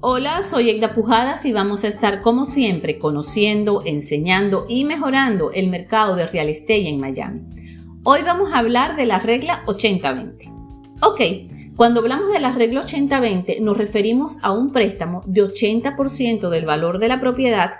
[0.00, 5.66] Hola, soy Egda Pujadas y vamos a estar como siempre conociendo, enseñando y mejorando el
[5.66, 7.40] mercado de real estate en Miami.
[8.04, 10.54] Hoy vamos a hablar de la regla 80-20.
[11.02, 16.64] Ok, cuando hablamos de la regla 80-20 nos referimos a un préstamo de 80% del
[16.64, 17.72] valor de la propiedad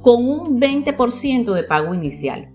[0.00, 2.54] con un 20% de pago inicial.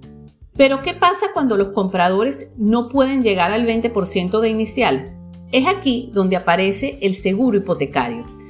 [0.57, 5.15] Pero ¿qué pasa cuando los compradores no pueden llegar al 20% de inicial?
[5.51, 8.40] Es aquí donde aparece el seguro hipotecario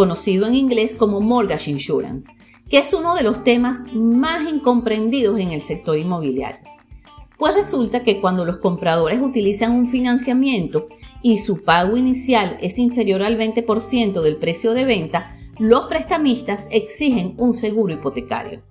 [0.00, 2.32] conocido en inglés como mortgage insurance,
[2.70, 6.66] que es uno de los temas más incomprendidos en el sector inmobiliario.
[7.36, 10.88] Pues resulta que cuando los compradores utilizan un financiamiento
[11.22, 17.34] y su pago inicial es inferior al 20% del precio de venta, los prestamistas exigen
[17.36, 18.62] un seguro hipotecario.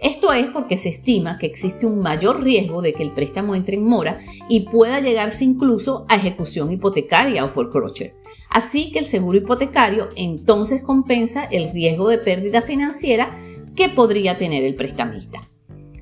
[0.00, 3.76] Esto es porque se estima que existe un mayor riesgo de que el préstamo entre
[3.76, 8.14] en mora y pueda llegarse incluso a ejecución hipotecaria o foreclosure.
[8.48, 13.30] Así que el seguro hipotecario entonces compensa el riesgo de pérdida financiera
[13.74, 15.48] que podría tener el prestamista.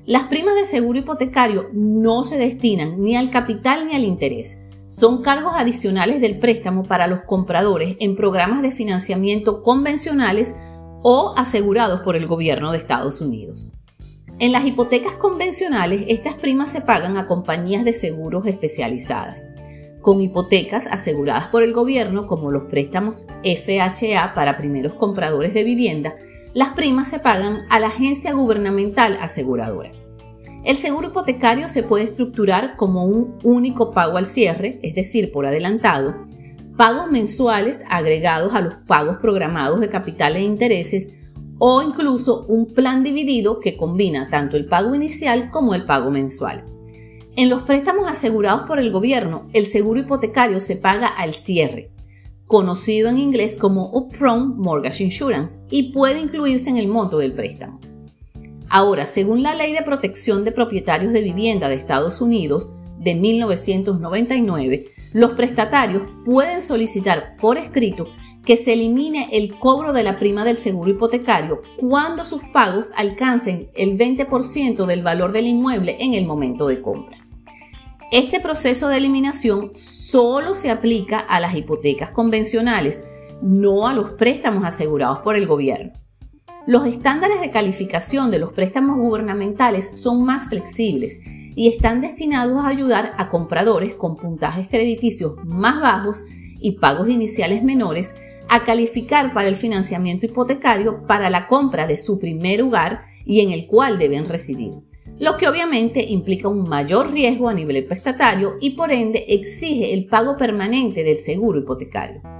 [0.05, 4.57] Las primas de seguro hipotecario no se destinan ni al capital ni al interés.
[4.87, 10.53] Son cargos adicionales del préstamo para los compradores en programas de financiamiento convencionales
[11.03, 13.71] o asegurados por el gobierno de Estados Unidos.
[14.39, 19.41] En las hipotecas convencionales, estas primas se pagan a compañías de seguros especializadas.
[19.99, 26.13] Con hipotecas aseguradas por el gobierno, como los préstamos FHA para primeros compradores de vivienda,
[26.53, 29.91] las primas se pagan a la agencia gubernamental aseguradora.
[30.63, 35.47] El seguro hipotecario se puede estructurar como un único pago al cierre, es decir, por
[35.47, 36.13] adelantado,
[36.77, 41.09] pagos mensuales agregados a los pagos programados de capital e intereses
[41.59, 46.65] o incluso un plan dividido que combina tanto el pago inicial como el pago mensual.
[47.35, 51.91] En los préstamos asegurados por el gobierno, el seguro hipotecario se paga al cierre,
[52.47, 57.79] conocido en inglés como Upfront Mortgage Insurance, y puede incluirse en el monto del préstamo.
[58.69, 64.85] Ahora, según la Ley de Protección de Propietarios de Vivienda de Estados Unidos de 1999,
[65.13, 68.07] los prestatarios pueden solicitar por escrito
[68.45, 73.69] que se elimine el cobro de la prima del seguro hipotecario cuando sus pagos alcancen
[73.75, 77.17] el 20% del valor del inmueble en el momento de compra.
[78.09, 83.03] Este proceso de eliminación solo se aplica a las hipotecas convencionales,
[83.41, 85.91] no a los préstamos asegurados por el gobierno.
[86.67, 91.17] Los estándares de calificación de los préstamos gubernamentales son más flexibles
[91.55, 96.25] y están destinados a ayudar a compradores con puntajes crediticios más bajos
[96.59, 98.11] y pagos iniciales menores
[98.49, 103.51] a calificar para el financiamiento hipotecario para la compra de su primer hogar y en
[103.51, 104.73] el cual deben residir,
[105.19, 110.07] lo que obviamente implica un mayor riesgo a nivel prestatario y por ende exige el
[110.07, 112.36] pago permanente del seguro hipotecario.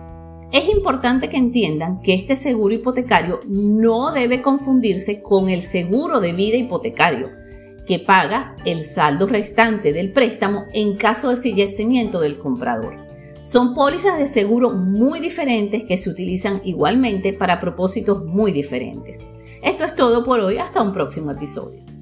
[0.52, 6.34] Es importante que entiendan que este seguro hipotecario no debe confundirse con el seguro de
[6.34, 7.30] vida hipotecario,
[7.86, 12.96] que paga el saldo restante del préstamo en caso de fallecimiento del comprador.
[13.44, 19.20] Son pólizas de seguro muy diferentes que se utilizan igualmente para propósitos muy diferentes.
[19.64, 21.97] Esto es todo por hoy, hasta un próximo episodio.